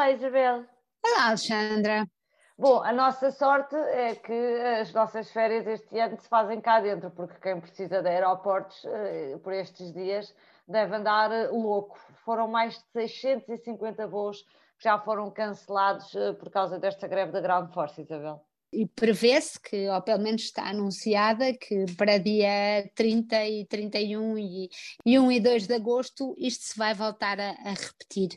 [0.00, 0.64] Isabel.
[1.04, 2.06] Olá, Alexandra.
[2.58, 4.32] Bom, a nossa sorte é que
[4.80, 9.38] as nossas férias este ano se fazem cá dentro, porque quem precisa de aeroportos eh,
[9.42, 10.34] por estes dias
[10.66, 11.98] deve andar eh, louco.
[12.24, 14.42] Foram mais de 650 voos
[14.78, 19.60] que já foram cancelados eh, por causa desta greve da Ground Force, Isabel e prevê-se
[19.60, 24.70] que, ou pelo menos está anunciada, que para dia 30 e 31 e,
[25.04, 28.30] e 1 e 2 de agosto isto se vai voltar a, a repetir.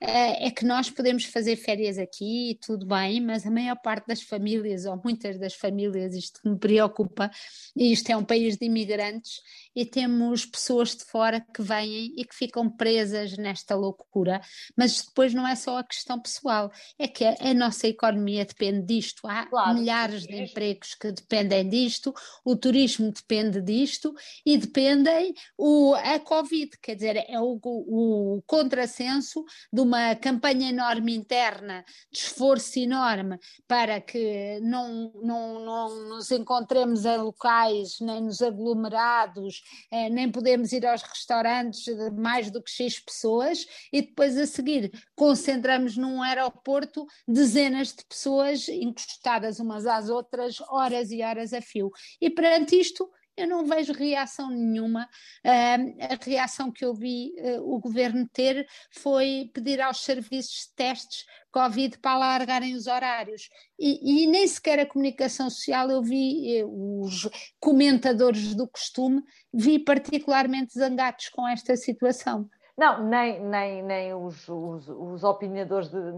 [0.00, 4.06] Uh, é que nós podemos fazer férias aqui e tudo bem, mas a maior parte
[4.06, 7.30] das famílias, ou muitas das famílias, isto me preocupa,
[7.76, 9.40] e isto é um país de imigrantes,
[9.74, 14.40] e temos pessoas de fora que vêm e que ficam presas nesta loucura,
[14.76, 18.86] mas depois não é só a questão pessoal, é que a, a nossa economia depende
[18.86, 19.26] disto.
[19.26, 22.14] Há claro milhares de empregos que dependem disto,
[22.44, 24.14] o turismo depende disto
[24.44, 31.14] e dependem o, a Covid, quer dizer, é o, o contrassenso de uma campanha enorme
[31.14, 38.42] interna, de esforço enorme para que não, não, não nos encontremos em locais, nem nos
[38.42, 44.36] aglomerados, eh, nem podemos ir aos restaurantes de mais do que X pessoas e depois
[44.36, 51.22] a seguir concentramos num aeroporto dezenas de pessoas encostadas uma umas às outras, horas e
[51.22, 51.90] horas a fio.
[52.20, 55.08] E perante isto, eu não vejo reação nenhuma.
[55.44, 60.74] Uh, a reação que eu vi uh, o governo ter foi pedir aos serviços de
[60.74, 63.48] testes Covid para alargarem os horários.
[63.78, 69.20] E, e nem sequer a comunicação social eu vi, eh, os comentadores do costume,
[69.52, 72.48] vi particularmente zangados com esta situação.
[72.80, 75.20] Não, nem, nem, nem os, os, os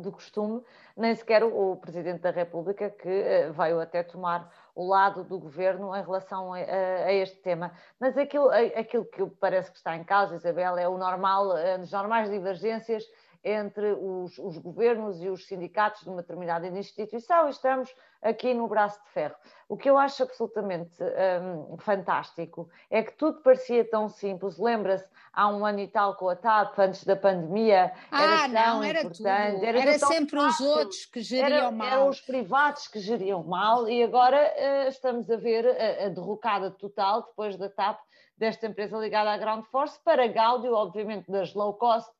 [0.00, 0.62] do costume,
[0.96, 5.40] nem sequer o, o Presidente da República, que uh, veio até tomar o lado do
[5.40, 7.72] governo em relação a, a, este tema.
[7.98, 12.30] Mas aquilo, aquilo que parece que está em causa, Isabel, é o normal, as normais
[12.30, 13.10] divergências
[13.44, 17.92] entre os, os, governos e os sindicatos de uma determinada instituição e estamos
[18.22, 19.34] aqui no braço de ferro.
[19.68, 24.58] O que eu acho absolutamente um, fantástico é que tudo parecia tão simples.
[24.58, 28.48] Lembra-se, há um ano e tal com a TAP, antes da pandemia, ah, era tão
[28.52, 29.54] não, era importante.
[29.54, 29.64] Tudo.
[29.64, 30.66] Era, era sempre fácil.
[30.66, 31.86] os outros que geriam era, mal.
[31.88, 36.70] Eram os privados que geriam mal e agora uh, estamos a ver a, a derrocada
[36.70, 37.98] total, depois da TAP,
[38.36, 42.10] desta empresa ligada à Ground Force, para Gáudio, obviamente, das low cost,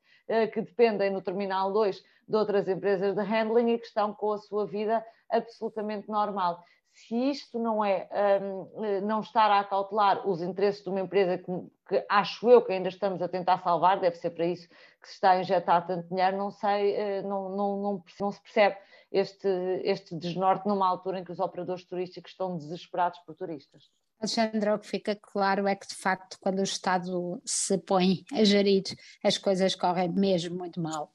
[0.52, 4.38] que dependem no Terminal 2 de outras empresas de handling e que estão com a
[4.38, 6.62] sua vida absolutamente normal.
[6.94, 8.08] Se isto não é
[8.42, 11.50] um, eh, não estar a acautelar os interesses de uma empresa que,
[11.88, 14.68] que, acho eu que ainda estamos a tentar salvar, deve ser para isso
[15.00, 18.42] que se está a injetar tanto dinheiro, não sei, eh, não, não, não, não se
[18.42, 18.76] percebe
[19.10, 19.48] este,
[19.84, 23.90] este desnorte numa altura em que os operadores turísticos estão desesperados por turistas.
[24.22, 28.44] Alexandra, o que fica claro é que, de facto, quando o Estado se põe a
[28.44, 28.84] gerir,
[29.22, 31.12] as coisas correm mesmo muito mal.